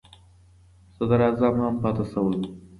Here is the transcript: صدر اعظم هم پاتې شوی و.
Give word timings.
صدر 0.95 1.19
اعظم 1.27 1.55
هم 1.63 1.75
پاتې 1.81 2.03
شوی 2.11 2.35
و. 2.39 2.43